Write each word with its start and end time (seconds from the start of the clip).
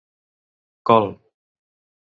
Col 0.89 1.05